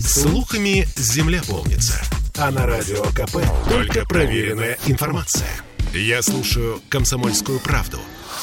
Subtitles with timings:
[0.00, 2.00] Слухами земля полнится.
[2.36, 5.48] А на радио КП только проверенная информация.
[5.92, 7.98] Я слушаю «Комсомольскую правду»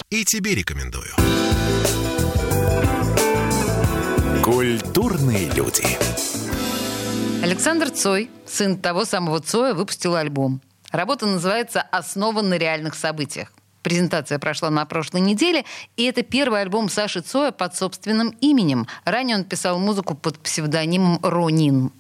[0.10, 1.12] и тебе рекомендую.
[4.44, 5.86] Культурные люди.
[7.44, 10.62] Александр Цой, сын того самого Цоя, выпустил альбом.
[10.92, 13.52] Работа называется «Основа на реальных событиях».
[13.84, 15.66] Презентация прошла на прошлой неделе,
[15.98, 18.88] и это первый альбом Саши Цоя под собственным именем.
[19.04, 21.92] Ранее он писал музыку под псевдонимом Ронин.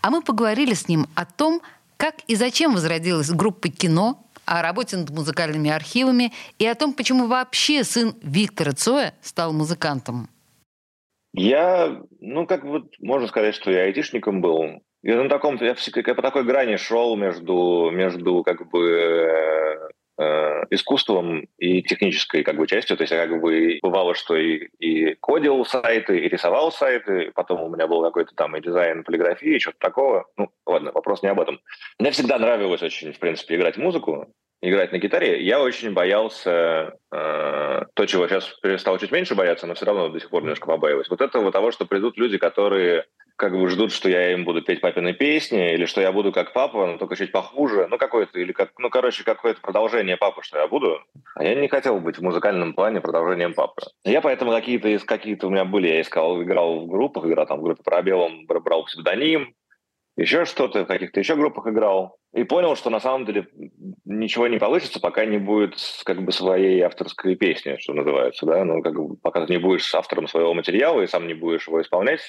[0.00, 1.60] А мы поговорили с ним о том,
[1.96, 7.26] как и зачем возродилась группа «Кино», о работе над музыкальными архивами и о том, почему
[7.26, 10.28] вообще сын Виктора Цоя стал музыкантом.
[11.32, 14.82] Я, ну, как вот можно сказать, что я айтишником был.
[15.02, 19.90] Я на таком, я, я по такой грани шел между, между как бы
[20.70, 22.96] искусством и технической как бы частью.
[22.96, 27.62] То есть я как бы бывало, что и, и кодил сайты, и рисовал сайты, потом
[27.62, 30.26] у меня был какой-то там и дизайн полиграфии, что-то такого.
[30.36, 31.60] Ну, ладно, вопрос не об этом.
[31.98, 35.42] Мне всегда нравилось очень, в принципе, играть музыку, играть на гитаре.
[35.42, 40.20] Я очень боялся э, то, чего сейчас перестал чуть меньше бояться, но все равно до
[40.20, 41.10] сих пор немножко побаиваюсь.
[41.10, 43.04] Вот этого того, что придут люди, которые
[43.36, 46.52] как бы ждут, что я им буду петь папины песни, или что я буду как
[46.52, 50.58] папа, но только чуть похуже, ну, какое-то, или как, ну, короче, какое-то продолжение папы, что
[50.58, 51.00] я буду.
[51.34, 53.82] А я не хотел быть в музыкальном плане продолжением папы.
[54.04, 57.62] Я поэтому какие-то, какие-то у меня были, я искал, играл в группах, играл там в
[57.62, 59.54] группе пробелом, брал псевдоним,
[60.16, 62.16] еще что-то, в каких-то еще группах играл.
[62.32, 63.46] И понял, что на самом деле
[64.04, 68.82] ничего не получится, пока не будет как бы своей авторской песни, что называется, да, ну,
[68.82, 72.20] как бы, пока ты не будешь автором своего материала и сам не будешь его исполнять,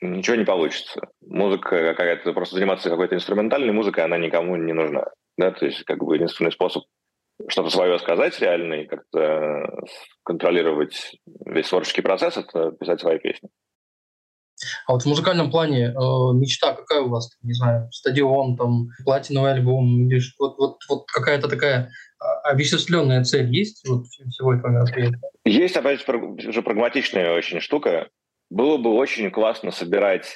[0.00, 1.00] ничего не получится.
[1.26, 6.02] Музыка какая-то, просто заниматься какой-то инструментальной музыкой, она никому не нужна, да, то есть как
[6.02, 6.84] бы единственный способ
[7.46, 9.84] что-то свое сказать реально и как-то
[10.24, 13.48] контролировать весь творческий процесс, это писать свои песни.
[14.86, 15.92] А вот в музыкальном плане э,
[16.34, 17.30] мечта какая у вас?
[17.42, 23.54] Не знаю, стадион, там, платиновый альбом, или вот, вот, вот какая-то такая а, обесчисленная цель
[23.54, 25.20] есть вот, всего этого мероприятия?
[25.44, 28.08] Есть, опять же, прагматичная очень штука.
[28.50, 30.26] Было бы очень классно собирать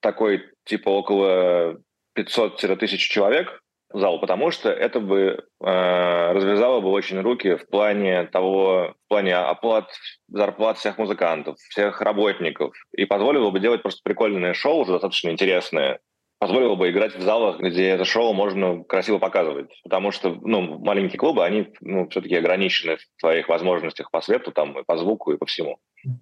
[0.00, 1.78] такой, типа, около
[2.16, 3.60] 500-1000 человек,
[3.94, 9.36] зал, потому что это бы э, развязало бы очень руки в плане того, в плане
[9.36, 9.90] оплат
[10.28, 16.00] зарплат всех музыкантов, всех работников, и позволило бы делать просто прикольное шоу, уже достаточно интересное,
[16.38, 19.70] позволило бы играть в залах, где это шоу можно красиво показывать.
[19.82, 24.78] Потому что ну, маленькие клубы, они ну, все-таки ограничены в своих возможностях по свету, там,
[24.78, 25.78] и по звуку, и по всему.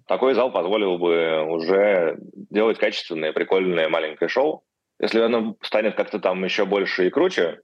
[0.07, 2.17] Такой зал позволил бы уже
[2.49, 4.63] делать качественное, прикольное маленькое шоу,
[5.03, 7.59] если оно станет как-то там еще больше и круче,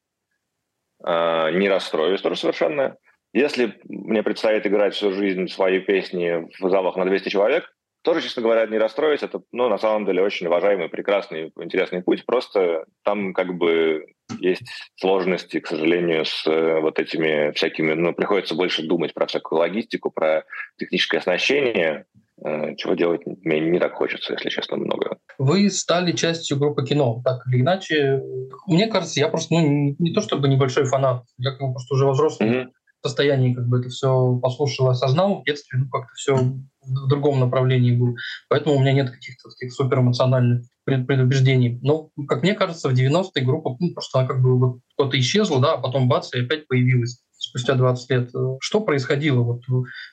[1.06, 2.98] э, не расстроюсь тоже совершенно.
[3.32, 8.42] Если мне предстоит играть всю жизнь свои песни в залах на 200 человек, тоже, честно
[8.42, 9.24] говоря, не расстроюсь.
[9.24, 12.26] Это, ну, на самом деле, очень уважаемый, прекрасный, интересный путь.
[12.26, 14.06] Просто там как бы
[14.40, 14.64] есть
[14.96, 17.94] сложности, к сожалению, с э, вот этими всякими...
[17.94, 20.44] Ну, приходится больше думать про всякую логистику, про
[20.78, 22.06] техническое оснащение.
[22.46, 25.18] Э, чего делать мне не так хочется, если честно, много.
[25.38, 28.22] Вы стали частью группы кино, так или иначе.
[28.68, 32.10] Мне кажется, я просто ну, не, то чтобы небольшой фанат, я как бы просто уже
[32.10, 32.68] взрослый mm-hmm.
[33.04, 37.96] состоянии как бы это все послушал, осознал в детстве, ну как-то все в другом направлении
[37.96, 38.16] был.
[38.48, 41.80] Поэтому у меня нет каких-то таких суперэмоциональных предубеждений.
[41.82, 45.60] Но, как мне кажется, в 90-е группа ну, просто она как бы вот, кто-то исчезла,
[45.60, 48.30] да, а потом бац, и опять появилась спустя 20 лет.
[48.62, 49.62] Что происходило вот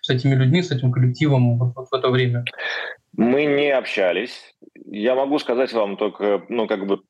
[0.03, 2.45] с этими людьми, с этим коллективом вот, вот в это время?
[3.17, 4.55] Мы не общались.
[4.87, 7.01] Я могу сказать вам только, ну, как бы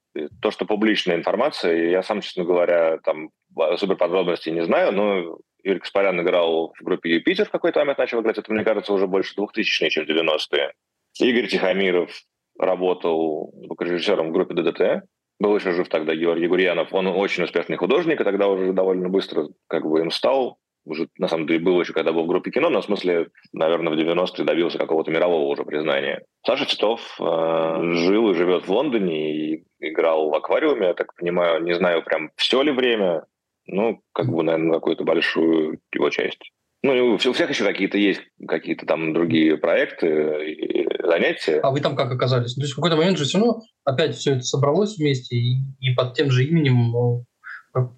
[0.41, 1.91] то, что публичная информация.
[1.91, 3.31] Я сам, честно говоря, там
[3.77, 8.21] супер подробностей не знаю, но Юрий Каспарян играл в группе «Юпитер» в какой-то момент, начал
[8.21, 8.39] играть.
[8.39, 10.73] Это, мне кажется, уже больше 2000-е, чем 90-е.
[11.21, 12.11] Игорь Тихомиров
[12.59, 15.07] работал звукорежиссером в группе ДДТ
[15.39, 19.49] был еще жив тогда Георгий Гурьянов, он очень успешный художник, и тогда уже довольно быстро
[19.69, 20.59] как бы им стал.
[20.85, 23.93] Уже, на самом деле, был еще, когда был в группе кино, но в смысле, наверное,
[23.93, 26.25] в 90-е добился какого-то мирового уже признания.
[26.47, 31.61] Саша Титов э, жил и живет в Лондоне и играл в аквариуме, я так понимаю,
[31.65, 33.25] не знаю прям все ли время,
[33.67, 36.53] ну, как бы, наверное, какую-то большую его часть.
[36.83, 41.61] Ну, у всех еще какие-то есть какие-то там другие проекты занятия.
[41.61, 42.55] А вы там как оказались?
[42.55, 45.95] То есть в какой-то момент же все равно опять все это собралось вместе и, и
[45.95, 47.25] под тем же именем ну,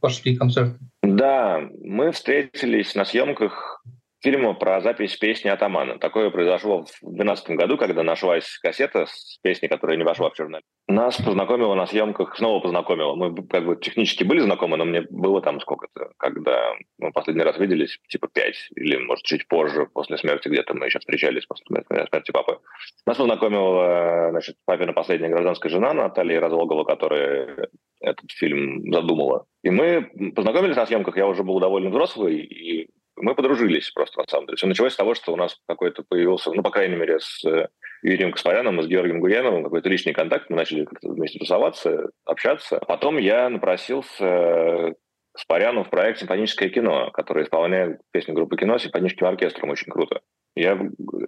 [0.01, 0.79] пошли концерты.
[1.03, 3.83] Да, мы встретились на съемках
[4.20, 5.99] фильма про запись песни «Атамана».
[5.99, 10.61] Такое произошло в 2012 году, когда нашлась кассета с песней, которая не вошла в черный.
[10.87, 13.15] Нас познакомила на съемках, снова познакомила.
[13.15, 17.59] Мы как бы технически были знакомы, но мне было там сколько-то, когда мы последний раз
[17.59, 22.31] виделись, типа пять, или, может, чуть позже, после смерти где-то мы еще встречались после смерти
[22.32, 22.59] папы.
[23.06, 27.69] Нас познакомила, значит, папина последняя гражданская жена Наталья Разлогова, которая
[28.00, 29.47] этот фильм задумала.
[29.62, 32.88] И мы познакомились на съемках, я уже был довольно взрослый, и
[33.20, 34.56] мы подружились просто, на самом деле.
[34.56, 37.69] Все началось с того, что у нас какой-то появился, ну, по крайней мере, с э,
[38.03, 40.50] Юрием Каспаряном с Георгием Гуяновым какой-то личный контакт.
[40.50, 42.81] Мы начали вместе тусоваться, общаться.
[42.87, 44.94] Потом я напросился
[45.32, 49.70] Каспаряну в проект «Симфоническое кино», который исполняет песню группы кино с симфоническим оркестром.
[49.70, 50.20] Очень круто.
[50.55, 50.79] Я,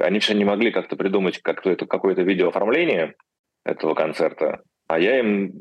[0.01, 3.15] они все не могли как-то придумать как-то какое-то видеооформление
[3.65, 4.63] этого концерта.
[4.89, 5.53] А я им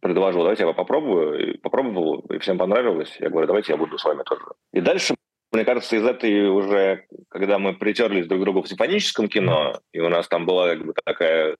[0.00, 1.54] предложил, давайте я попробую.
[1.54, 3.16] И попробовал, и всем понравилось.
[3.18, 4.44] Я говорю, давайте я буду с вами тоже.
[4.72, 5.16] И дальше
[5.56, 10.00] мне кажется, из этой уже, когда мы притерлись друг к другу в симфоническом кино, и
[10.00, 11.56] у нас там была как бы такая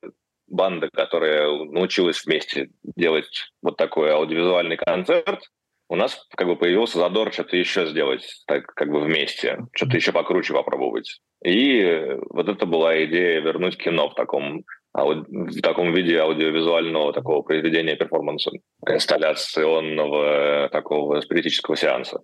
[0.46, 5.40] банда, которая научилась вместе делать вот такой аудиовизуальный концерт,
[5.88, 10.12] у нас как бы появился задор что-то еще сделать, так как бы вместе, что-то еще
[10.12, 11.20] покруче попробовать.
[11.42, 17.96] И вот это была идея вернуть кино в таком в таком виде аудиовизуального такого произведения
[17.96, 18.50] перформанса,
[18.88, 22.20] инсталляционного такого спиритического сеанса.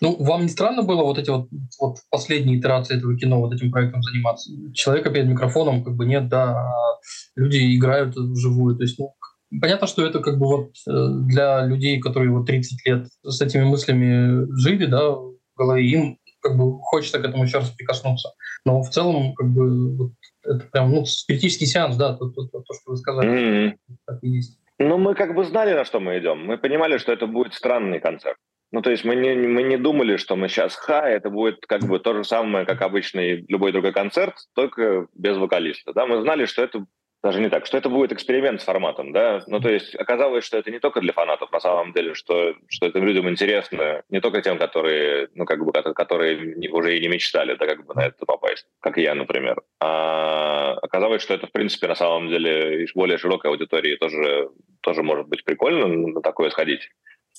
[0.00, 1.48] Ну, вам не странно было вот эти вот,
[1.80, 4.50] вот последние итерации этого кино, вот этим проектом заниматься?
[4.74, 6.98] Человека перед микрофоном как бы нет, да, а
[7.36, 8.76] люди играют вживую.
[8.76, 9.14] То есть, ну,
[9.60, 13.64] понятно, что это как бы вот э, для людей, которые вот 30 лет с этими
[13.64, 18.30] мыслями жили, да, в голове, им как бы хочется к этому еще раз прикоснуться.
[18.64, 20.12] Но в целом, как бы, вот,
[20.44, 23.30] это прям, ну, спиритический сеанс, да, то, то, то, то что вы сказали.
[23.30, 23.78] Mm-hmm.
[24.06, 24.58] Так и есть.
[24.78, 26.46] Ну, мы как бы знали, на что мы идем.
[26.46, 28.38] Мы понимали, что это будет странный концерт.
[28.70, 31.82] Ну, то есть мы не, мы не думали, что мы сейчас ха, это будет как
[31.84, 35.92] бы то же самое, как обычный любой другой концерт, только без вокалиста.
[35.94, 36.06] Да?
[36.06, 36.84] Мы знали, что это
[37.22, 40.56] даже не так, что это будет эксперимент с форматом, да, ну, то есть оказалось, что
[40.56, 44.40] это не только для фанатов, на самом деле, что, что этим людям интересно, не только
[44.40, 48.24] тем, которые, ну, как бы, которые уже и не мечтали, да, как бы на это
[48.24, 49.60] попасть, как я, например.
[49.80, 54.50] А оказалось, что это, в принципе, на самом деле, более широкой аудитории тоже,
[54.80, 56.88] тоже может быть прикольно на такое сходить.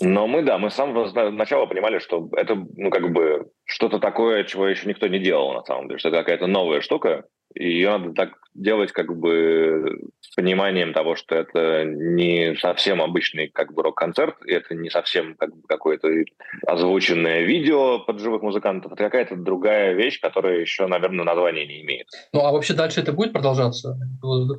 [0.01, 4.45] Но мы, да, мы с самого начала понимали, что это, ну, как бы что-то такое,
[4.45, 7.97] чего еще никто не делал, на самом деле, что это какая-то новая штука, и ее
[7.97, 13.83] надо так делать как бы с пониманием того, что это не совсем обычный как бы
[13.83, 16.07] рок-концерт, и это не совсем как бы какое-то
[16.65, 22.07] озвученное видео под живых музыкантов, это какая-то другая вещь, которая еще, наверное, названия не имеет.
[22.33, 23.97] Ну, а вообще дальше это будет продолжаться?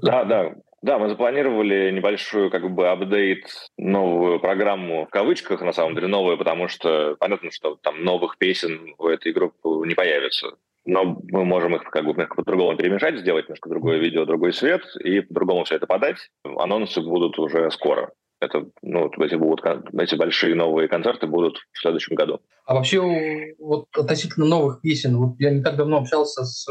[0.02, 0.54] Да, да.
[0.82, 3.44] Да, мы запланировали небольшую как бы апдейт,
[3.76, 8.94] новую программу в кавычках, на самом деле новую, потому что понятно, что там новых песен
[8.96, 10.56] у этой группы не появится.
[10.86, 15.20] Но мы можем их как бы по-другому перемешать, сделать немножко другое видео, другой свет и
[15.20, 16.30] по-другому все это подать.
[16.44, 18.12] Анонсы будут уже скоро.
[18.40, 19.60] Это, ну, эти, будут,
[19.92, 22.40] эти большие новые концерты будут в следующем году.
[22.64, 26.66] А вообще, вот относительно новых песен, вот я не так давно общался с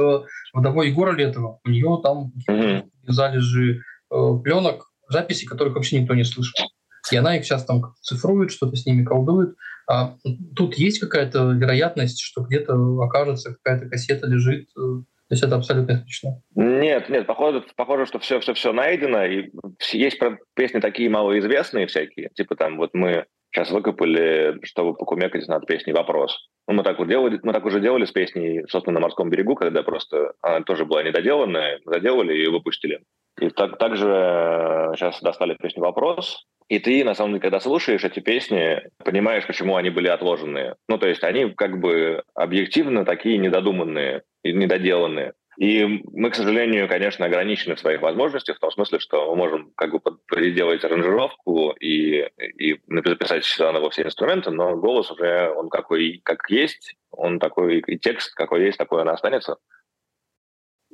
[0.51, 1.59] вдовой Егора Летова.
[1.63, 2.85] У нее там mm-hmm.
[3.03, 6.69] залежи Э, пленок, записей, которых вообще никто не слышал.
[7.11, 9.55] И она их сейчас там цифрует, что-то с ними колдует.
[9.89, 10.15] А
[10.55, 14.69] тут есть какая-то вероятность, что где-то окажется какая-то кассета лежит.
[14.77, 16.41] Э, то есть это абсолютно исключено.
[16.55, 19.25] Нет, нет, похоже, похоже, что все, все, все найдено.
[19.25, 19.51] И
[19.93, 20.19] есть
[20.55, 22.29] песни такие малоизвестные всякие.
[22.35, 26.37] Типа там вот мы сейчас выкопали, чтобы покумекать над песней «Вопрос».
[26.67, 29.55] Ну, мы так, вот делали, мы так уже делали с песней, собственно, на морском берегу,
[29.55, 32.99] когда просто она тоже была недоделанная, заделали и выпустили.
[33.39, 38.19] И так, также сейчас достали песню «Вопрос», и ты, на самом деле, когда слушаешь эти
[38.19, 40.75] песни, понимаешь, почему они были отложенные.
[40.87, 45.33] Ну, то есть они как бы объективно такие недодуманные и недоделанные.
[45.57, 49.71] И мы, к сожалению, конечно, ограничены в своих возможностях, в том смысле, что мы можем
[49.75, 56.21] как бы переделать аранжировку и, и записать заново все инструменты, но голос уже, он какой
[56.23, 59.57] как есть, он такой, и текст какой есть, такой он останется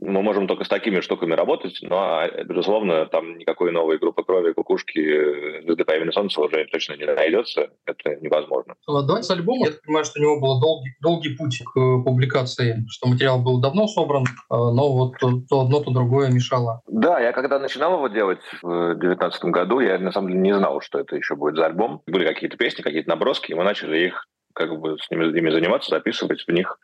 [0.01, 5.61] мы можем только с такими штуками работать, но, безусловно, там никакой новой группы крови, кукушки,
[5.61, 7.69] звезды по имени Солнца уже точно не найдется.
[7.85, 8.75] Это невозможно.
[8.87, 9.67] Давайте с альбома.
[9.67, 13.61] Я понимаю, что у него был долгий, долгий путь к э, публикации, что материал был
[13.61, 16.81] давно собран, э, но вот то одно, то другое мешало.
[16.87, 20.81] Да, я когда начинал его делать в 2019 году, я на самом деле не знал,
[20.81, 22.01] что это еще будет за альбом.
[22.07, 25.89] Были какие-то песни, какие-то наброски, и мы начали их как бы с ними, ими заниматься,
[25.89, 26.79] записывать в них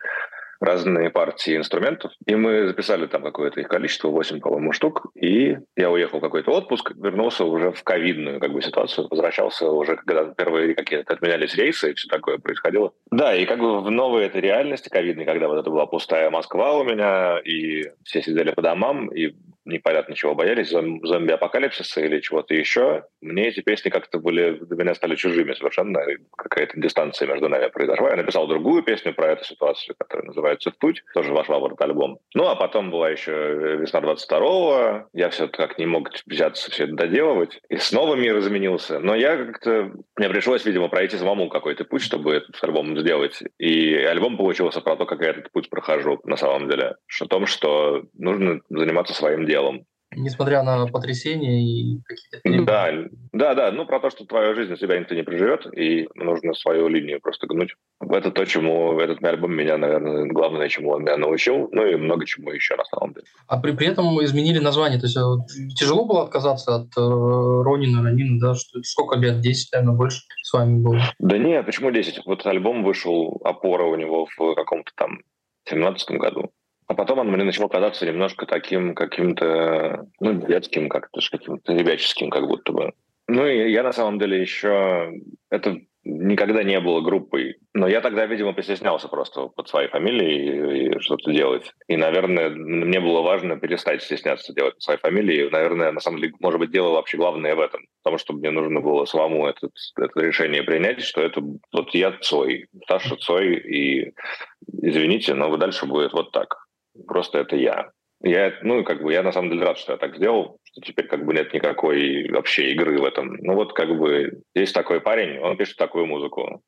[0.62, 2.12] разные партии инструментов.
[2.26, 5.08] И мы записали там какое-то их количество, 8, по-моему, штук.
[5.16, 9.98] И я уехал в какой-то отпуск, вернулся уже в ковидную как бы ситуацию, возвращался уже,
[9.98, 12.94] когда первые какие-то отменялись рейсы и все такое происходило.
[13.12, 16.78] Да, и как бы в новой этой реальности ковидной, когда вот это была пустая Москва
[16.78, 19.34] у меня, и все сидели по домам, и
[19.66, 23.04] непонятно чего боялись, зомби-апокалипсиса или чего-то еще.
[23.22, 26.00] Мне эти песни как-то были, для меня стали чужими совершенно.
[26.36, 28.10] Какая-то дистанция между нами произошла.
[28.10, 31.82] Я написал другую песню про эту ситуацию, которая называется «В путь», тоже вошла в этот
[31.82, 32.20] альбом.
[32.34, 35.08] Ну, а потом была еще весна 22-го.
[35.14, 37.60] Я все как не мог взяться все это доделывать.
[37.70, 39.00] И снова мир изменился.
[39.00, 39.92] Но я как-то...
[40.16, 43.44] Мне пришлось, видимо, пройти самому какой-то путь, чтобы этот альбом сделать.
[43.60, 46.96] И альбом получился про то, как я этот путь прохожу на самом деле.
[47.22, 49.86] О том, что нужно заниматься своим делом делом.
[50.14, 52.66] Несмотря на потрясения и какие-то...
[52.66, 52.92] Да,
[53.32, 53.72] да, да.
[53.72, 57.22] Ну, про то, что твою жизнь у себя никто не проживет, и нужно свою линию
[57.22, 57.76] просто гнуть.
[58.02, 62.26] Это то, чему этот альбом меня, наверное, главное, чему он меня научил, ну и много
[62.26, 63.26] чему еще на самом деле.
[63.48, 67.00] А при, при этом мы изменили название, то есть э, тяжело было отказаться от э,
[67.00, 71.00] Ронина, Ронина, да, что, сколько лет, 10, наверное, больше с вами было?
[71.20, 72.26] Да нет, почему 10?
[72.26, 75.20] Вот альбом вышел, опора у него в каком-то там
[75.70, 76.52] 17 году.
[76.92, 82.46] А потом он мне начал казаться немножко таким каким-то, ну, детским, как-то каким-то ребяческим, как
[82.46, 82.92] будто бы.
[83.30, 85.14] Ну, и я на самом деле еще...
[85.50, 87.56] Это никогда не было группой.
[87.74, 91.72] Но я тогда, видимо, постеснялся просто под своей фамилией и, и что-то делать.
[91.88, 95.48] И, наверное, мне было важно перестать стесняться делать под своей фамилией.
[95.48, 97.86] И, наверное, на самом деле, может быть, дело вообще главное в этом.
[98.04, 101.40] Потому что мне нужно было самому этот, это решение принять, что это
[101.72, 104.14] вот я Цой, Саша Цой, и
[104.82, 106.61] извините, но дальше будет вот так.
[107.08, 107.92] Просто это я.
[108.24, 111.08] Я, ну, как бы, я на самом деле рад, что я так сделал, что теперь
[111.08, 113.36] как бы нет никакой вообще игры в этом.
[113.42, 116.62] Ну вот как бы есть такой парень, он пишет такую музыку.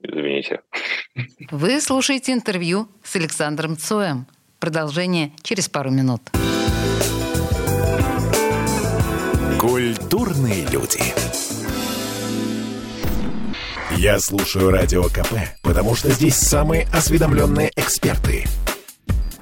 [0.00, 0.60] Извините.
[1.50, 4.26] Вы слушаете интервью с Александром Цоем.
[4.60, 6.22] Продолжение через пару минут.
[9.60, 11.00] Культурные люди.
[13.96, 18.44] Я слушаю Радио КП, потому что здесь самые осведомленные эксперты–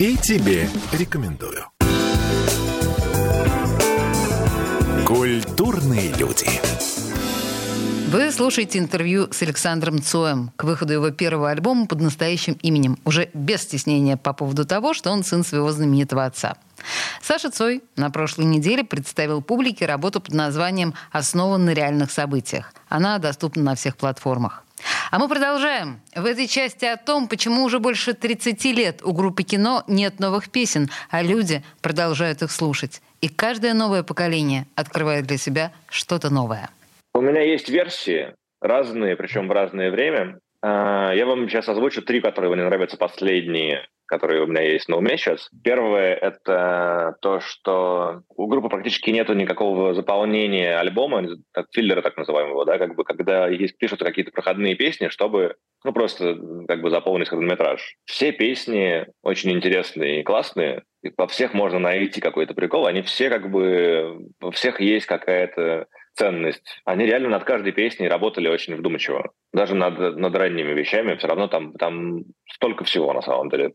[0.03, 1.65] и тебе рекомендую.
[5.07, 6.49] Культурные люди.
[8.09, 13.31] Вы слушаете интервью с Александром Цоем к выходу его первого альбома под настоящим именем, уже
[13.33, 16.57] без стеснения по поводу того, что он сын своего знаменитого отца.
[17.23, 22.75] Саша Цой на прошлой неделе представил публике работу под названием «Основан на реальных событиях».
[22.89, 24.65] Она доступна на всех платформах.
[25.11, 26.01] А мы продолжаем.
[26.15, 30.51] В этой части о том, почему уже больше 30 лет у группы кино нет новых
[30.51, 33.03] песен, а люди продолжают их слушать.
[33.21, 36.71] И каждое новое поколение открывает для себя что-то новое.
[37.15, 40.39] У меня есть версии разные, причем в разное время.
[40.63, 44.99] А, я вам сейчас озвучу три, которые мне нравятся последние которые у меня есть на
[44.99, 45.49] уме сейчас.
[45.65, 52.67] Первое— это то, что у группы практически нет никакого заполнения альбома, как филлера так называемого,
[52.67, 56.39] да, как бы, когда есть, пишут какие-то проходные песни, чтобы ну, просто
[56.69, 57.97] как бы заполнить хронометраж.
[58.05, 63.31] Все песни очень интересные и классные, и во всех можно найти какой-то прикол, они все
[63.31, 66.81] как бы, во всех есть какая-то ценность.
[66.85, 69.33] Они реально над каждой песней работали очень вдумчиво.
[69.53, 73.73] Даже над, над ранними вещами все равно там, там столько всего на самом деле.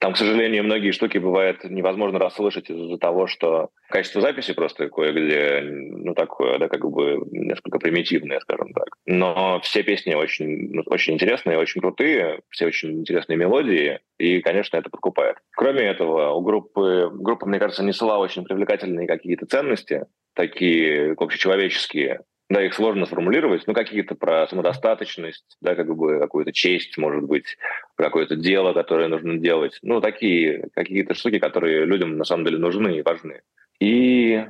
[0.00, 5.60] Там, к сожалению, многие штуки бывает невозможно расслышать из-за того, что качество записи просто кое-где,
[5.62, 8.88] ну, такое, да, как бы несколько примитивное, скажем так.
[9.06, 14.76] Но все песни очень, ну, очень интересные, очень крутые, все очень интересные мелодии, и, конечно,
[14.76, 15.36] это подкупает.
[15.56, 22.62] Кроме этого, у группы, группа, мне кажется, несла очень привлекательные какие-то ценности, такие общечеловеческие, да,
[22.64, 27.56] их сложно сформулировать, но какие-то про самодостаточность, да, как бы какую-то честь, может быть,
[27.96, 29.78] какое-то дело, которое нужно делать.
[29.82, 33.40] Ну, такие какие-то штуки, которые людям на самом деле нужны и важны.
[33.80, 34.44] И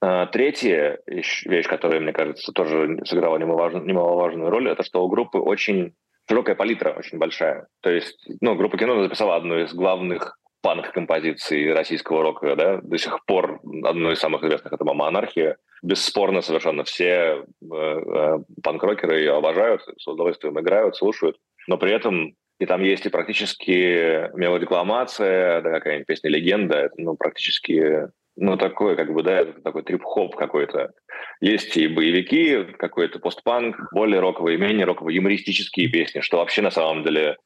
[0.00, 5.38] а, третья вещь, которая, мне кажется, тоже сыграла немаловажную, немаловажную роль, это что у группы
[5.38, 5.94] очень
[6.28, 7.66] широкая палитра, очень большая.
[7.80, 13.24] То есть, ну, группа кино записала одну из главных панк-композиций российского рока, да, до сих
[13.24, 15.56] пор одной из самых известных это «Мама анархия».
[15.82, 22.34] Бесспорно совершенно все э, э, панк-рокеры ее обожают, с удовольствием играют, слушают, но при этом
[22.60, 28.96] и там есть и практически мелодикламация, да, какая-нибудь песня «Легенда», это, ну, практически, ну, такой,
[28.96, 30.92] как бы, да, такой трип-хоп какой-то.
[31.40, 37.02] Есть и боевики, какой-то постпанк, более роковые, менее роковые, юмористические песни, что вообще на самом
[37.02, 37.38] деле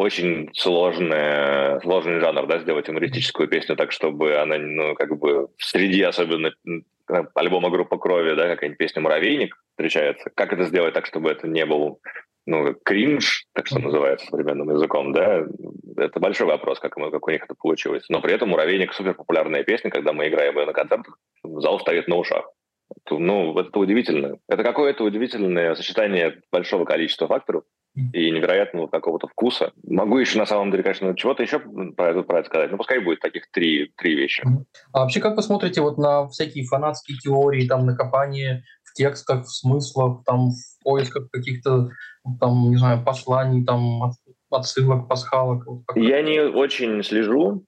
[0.00, 6.02] очень сложный, сложный жанр, да, сделать юмористическую песню так, чтобы она, ну, как бы среди
[6.02, 6.52] особенно
[7.34, 10.30] альбома группа крови, да, какая-нибудь песня «Муравейник» встречается.
[10.34, 12.00] Как это сделать так, чтобы это не был
[12.46, 15.44] ну, кринж, так что называется современным языком, да,
[15.96, 18.04] это большой вопрос, как, мы, как у них это получилось.
[18.08, 22.08] Но при этом «Муравейник» супер популярная песня, когда мы играем ее на концертах, зал стоит
[22.08, 22.50] на ушах.
[23.10, 24.38] Ну, это удивительно.
[24.48, 29.72] Это какое-то удивительное сочетание большого количества факторов, и невероятного какого-то вкуса.
[29.84, 33.00] Могу еще, на самом деле, конечно, чего-то еще про это, про это сказать, но пускай
[33.00, 34.44] будет таких три, три вещи.
[34.92, 39.50] А вообще, как вы смотрите вот на всякие фанатские теории, там, накопание в текстах, в
[39.50, 41.90] смыслах, там, в поисках каких-то,
[42.40, 44.12] там, не знаю, посланий, там,
[44.50, 45.66] отсылок, пасхалок?
[45.66, 47.64] Вот я не очень слежу,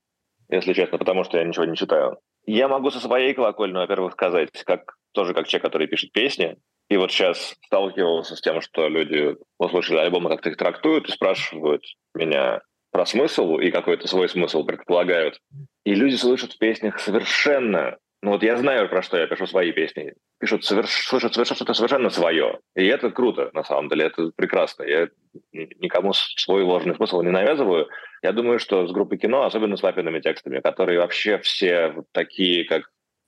[0.49, 2.19] если честно, потому что я ничего не читаю.
[2.45, 6.57] Я могу со своей колокольни, во-первых, сказать, как тоже как человек, который пишет песни,
[6.93, 11.83] и вот сейчас сталкивался с тем, что люди услышали альбомы, как-то их трактуют и спрашивают
[12.15, 15.39] меня про смысл и какой-то свой смысл предполагают.
[15.85, 19.73] И люди слышат в песнях совершенно ну вот я знаю, про что я пишу свои
[19.73, 20.15] песни.
[20.39, 20.91] Пишут, соверш...
[20.91, 22.61] слышат совершенно что-то совершенно свое.
[22.77, 24.85] И это круто, на самом деле, это прекрасно.
[24.85, 25.09] Я
[25.53, 27.89] никому свой ложный смысл не навязываю.
[28.23, 32.65] Я думаю, что с группой кино, особенно с папиными текстами, которые вообще все вот такие,
[32.65, 32.83] как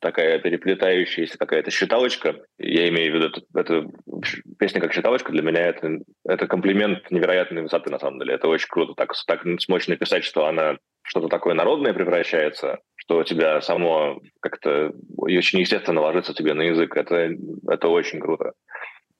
[0.05, 2.37] такая переплетающаяся какая-то считалочка.
[2.59, 3.89] Я имею в виду, это, это
[4.59, 8.35] песня как считалочка, для меня это, это комплимент невероятной высоты, на самом деле.
[8.35, 8.93] Это очень круто.
[8.95, 15.61] Так, так смочь написать, что она что-то такое народное превращается, что тебя само как-то очень
[15.61, 16.95] естественно ложится тебе на язык.
[16.97, 17.31] Это,
[17.69, 18.53] это очень круто.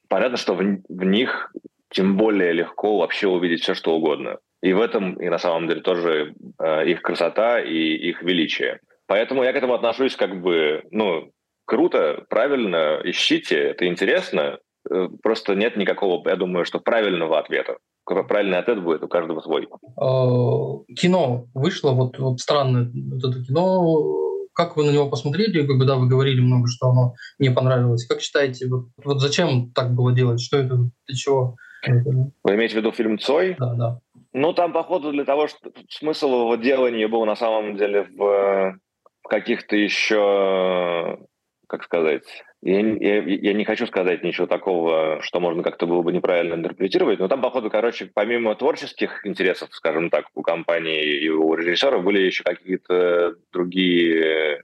[0.09, 1.51] Понятно, что в, в них
[1.89, 4.37] тем более легко вообще увидеть все, что угодно.
[4.63, 8.81] И в этом, и на самом деле, тоже э, их красота и их величие.
[9.07, 11.31] Поэтому я к этому отношусь как бы, ну,
[11.67, 14.59] круто, правильно, ищите, это интересно.
[14.91, 17.79] Э, просто нет никакого, я думаю, что правильного ответа.
[18.07, 19.67] Правильный ответ будет у каждого свой.
[19.97, 24.21] А, кино вышло, вот, вот странное вот это кино.
[24.53, 28.07] Как вы на него посмотрели, когда вы говорили много, что оно не понравилось?
[28.07, 30.41] Как считаете, вот, вот зачем так было делать?
[30.41, 31.57] Что это, для чего?
[31.87, 33.57] Вы имеете в виду фильм «Цой»?
[33.59, 34.01] Да, да.
[34.33, 38.77] Ну, там, походу, для того, что смысл его делания был на самом деле в
[39.29, 41.19] каких-то еще,
[41.67, 42.25] как сказать,
[42.63, 47.19] я, я, я не хочу сказать ничего такого, что можно как-то было бы неправильно интерпретировать,
[47.19, 52.21] но там, походу, короче, помимо творческих интересов, скажем так, у компании и у режиссеров были
[52.21, 54.63] еще какие-то другие...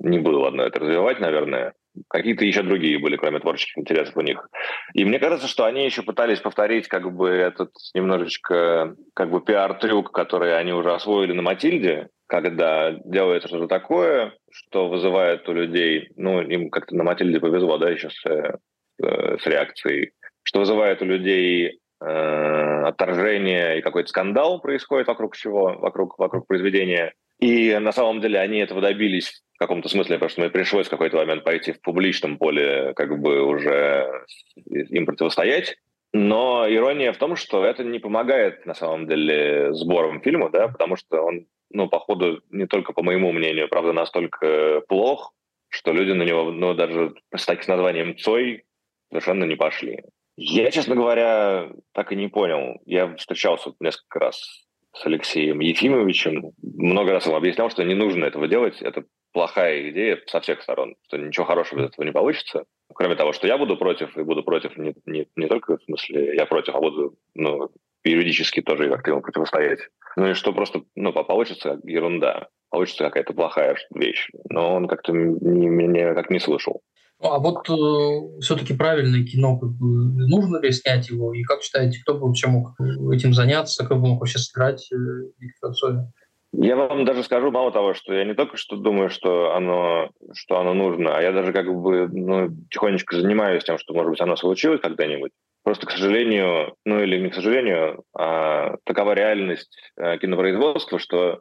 [0.00, 1.74] Не буду, ладно, это развивать, наверное.
[2.08, 4.48] Какие-то еще другие были, кроме творческих интересов у них.
[4.94, 10.10] И мне кажется, что они еще пытались повторить как бы этот немножечко как бы пиар-трюк,
[10.10, 16.40] который они уже освоили на Матильде, когда делается что-то такое, что вызывает у людей, ну,
[16.40, 21.78] им как-то на Матильде повезло, да, еще с, э, с реакцией, что вызывает у людей
[22.00, 27.14] э, отторжение и какой-то скандал происходит вокруг чего, вокруг, вокруг произведения.
[27.38, 30.90] И на самом деле они этого добились в каком-то смысле, потому что мне пришлось в
[30.90, 34.24] какой-то момент пойти в публичном поле, как бы уже
[34.66, 35.76] им противостоять.
[36.12, 40.96] Но ирония в том, что это не помогает, на самом деле, сборам фильма, да, потому
[40.96, 45.34] что он ну, походу, не только по моему мнению, правда, настолько плох,
[45.68, 48.64] что люди на него, ну, даже с таким названием Цой
[49.10, 50.04] совершенно не пошли.
[50.36, 52.80] Я, честно говоря, так и не понял.
[52.86, 56.52] Я встречался несколько раз с Алексеем Ефимовичем.
[56.62, 58.80] Много раз ему объяснял, что не нужно этого делать.
[58.80, 62.64] Это плохая идея со всех сторон, что ничего хорошего из этого не получится.
[62.94, 66.34] Кроме того, что я буду против, и буду против не, не, не только в смысле
[66.36, 67.70] я против, а буду ну,
[68.04, 69.80] юридически тоже как-то ему противостоять.
[70.16, 74.28] Ну и что просто, ну, получится ерунда, получится какая-то плохая вещь.
[74.48, 76.82] Но он как-то меня как не слышал.
[77.24, 79.86] Ну, а вот э, все-таки правильное кино, как бы,
[80.28, 81.32] нужно ли снять его?
[81.32, 82.78] И как считаете, кто бы вообще мог
[83.14, 84.96] этим заняться, как бы мог вообще сыграть э,
[85.38, 86.06] Виктора?
[86.52, 90.60] Я вам даже скажу мало того, что я не только что думаю, что оно, что
[90.60, 94.36] оно нужно, а я даже как бы ну, тихонечко занимаюсь тем, что, может быть, оно
[94.36, 95.32] случилось когда-нибудь.
[95.62, 101.40] Просто, к сожалению, ну или не к сожалению, а такова реальность э, кинопроизводства, что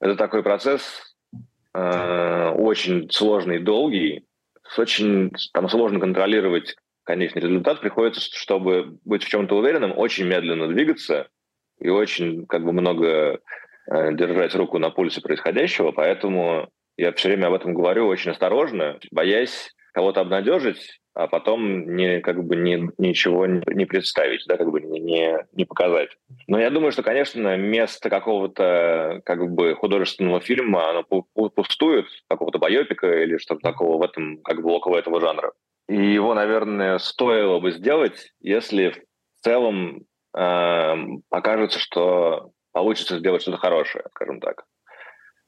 [0.00, 0.82] это такой процесс
[1.74, 4.24] э, очень сложный, долгий,
[4.76, 7.80] очень там сложно контролировать конечный результат.
[7.80, 11.28] Приходится, чтобы быть в чем-то уверенным, очень медленно двигаться
[11.78, 13.40] и очень как бы много
[13.90, 15.92] э, держать руку на пульсе происходящего.
[15.92, 22.20] Поэтому я все время об этом говорю очень осторожно, боясь кого-то обнадежить, а потом не,
[22.20, 26.10] как бы не, ничего не, представить, да, как бы не, не показать.
[26.48, 33.10] Но я думаю, что, конечно, место какого-то как бы художественного фильма, оно пустует, какого-то байопика
[33.22, 35.52] или что-то такого в этом, как бы около этого жанра.
[35.88, 39.02] И его, наверное, стоило бы сделать, если
[39.40, 40.04] в целом
[40.36, 40.94] э,
[41.30, 44.66] покажется, что получится сделать что-то хорошее, скажем так.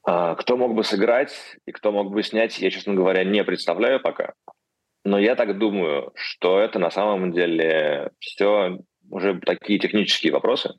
[0.03, 3.99] А, кто мог бы сыграть и кто мог бы снять, я, честно говоря, не представляю
[3.99, 4.33] пока.
[5.05, 10.73] Но я так думаю, что это на самом деле все уже такие технические вопросы.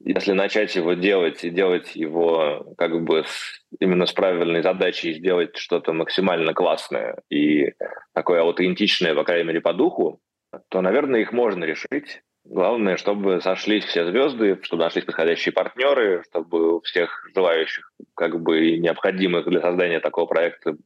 [0.00, 5.56] Если начать его делать и делать его как бы с, именно с правильной задачей, сделать
[5.56, 7.72] что-то максимально классное и
[8.12, 10.20] такое аутентичное, по крайней мере, по духу,
[10.68, 12.22] то, наверное, их можно решить.
[12.44, 18.76] Главное, чтобы сошлись все звезды, чтобы нашлись подходящие партнеры, чтобы у всех желающих, как бы
[18.76, 20.76] необходимых для создания такого проекта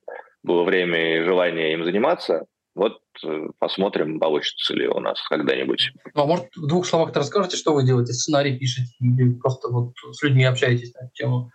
[0.45, 2.47] было время и желание им заниматься.
[2.77, 5.91] Вот э, посмотрим, получится ли у нас когда-нибудь.
[6.15, 8.13] Ну, а может, в двух словах расскажете, что вы делаете?
[8.13, 11.51] Сценарий пишете или просто вот с людьми общаетесь на эту тему?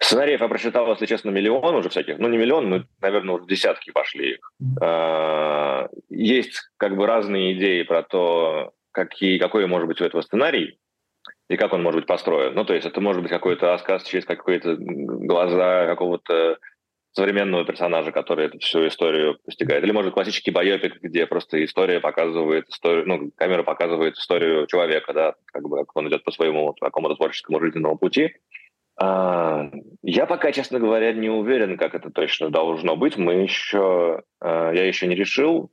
[0.00, 2.18] Сценариев я прочитал, если честно, миллион уже всяких.
[2.18, 4.38] Ну, не миллион, мы, наверное, уже десятки пошли.
[4.62, 5.88] Mm-hmm.
[6.10, 8.72] Есть как бы разные идеи про то,
[9.04, 10.78] какие, какой может быть у этого сценарий
[11.48, 12.54] и как он может быть построен.
[12.54, 16.58] Ну, то есть это может быть какой-то рассказ через какие-то глаза какого-то
[17.12, 19.82] современного персонажа, который эту всю историю постигает.
[19.82, 25.34] Или, может, классический байопик, где просто история показывает историю, ну, камера показывает историю человека, да,
[25.46, 28.34] как бы как он идет по своему какому-то творческому жизненному пути.
[29.00, 29.70] А,
[30.02, 33.16] я пока, честно говоря, не уверен, как это точно должно быть.
[33.16, 35.70] Мы еще, а, я еще не решил.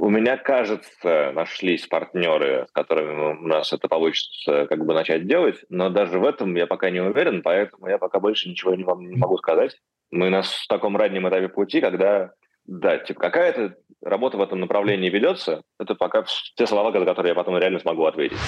[0.00, 5.56] У меня, кажется, нашлись партнеры, с которыми у нас это получится как бы начать делать,
[5.70, 9.08] но даже в этом я пока не уверен, поэтому я пока больше ничего не, вам
[9.10, 9.76] не могу сказать.
[10.12, 12.30] Мы на в таком раннем этапе пути, когда,
[12.64, 17.34] да, типа какая-то работа в этом направлении ведется, это пока те слова, за которые я
[17.34, 18.38] потом реально смогу ответить.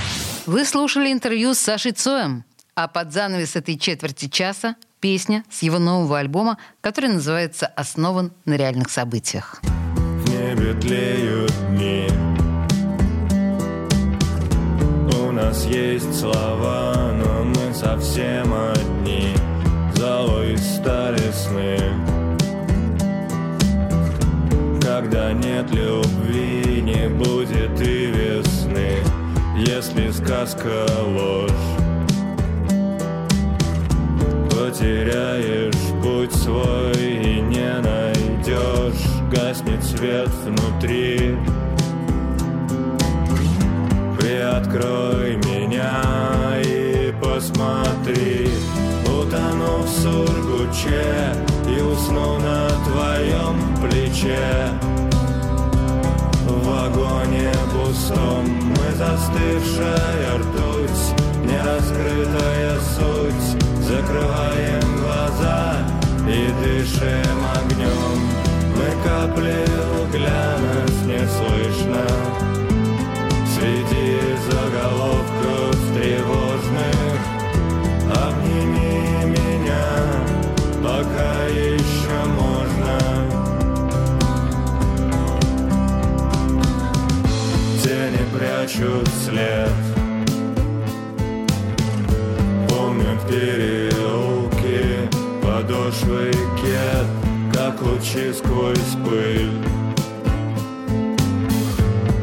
[0.46, 2.44] Вы слушали интервью с Сашей Цоем,
[2.76, 8.56] а под занавес этой четверти часа песня с его нового альбома, который называется «Основан на
[8.56, 9.60] реальных событиях».
[10.50, 12.08] Небе тлеют дни.
[15.16, 19.28] У нас есть слова, но мы совсем одни.
[19.94, 21.78] Золой стали сны.
[24.82, 29.04] Когда нет любви, не будет и весны.
[29.56, 31.50] Если сказка ложь
[34.50, 37.09] Потеряешь путь свой
[40.00, 41.36] свет внутри.
[44.18, 48.48] Приоткрой меня и посмотри.
[49.04, 51.34] Утону в сургуче
[51.68, 54.70] и усну на твоем плече.
[56.46, 63.62] В вагоне пустом мы застывшая ртуть Нераскрытая суть.
[63.82, 65.76] Закрываем глаза
[66.26, 68.49] и дышим огнем
[68.80, 69.66] Мы капли
[70.10, 72.06] глянец не слышно.
[73.54, 77.20] Среди заголовков тревожных
[78.08, 79.88] Обними меня,
[80.82, 82.98] пока еще можно
[87.82, 89.76] Тени прячут след.
[92.66, 94.80] Помнят переулки,
[95.42, 97.19] подошвы кет
[97.80, 99.52] Как лучи сквозь пыль.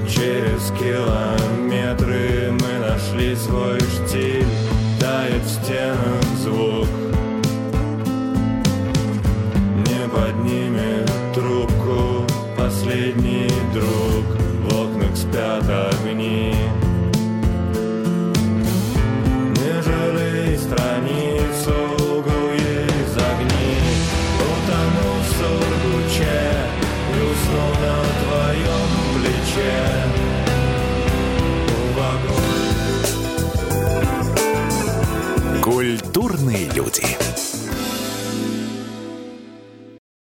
[0.07, 1.26] Через километры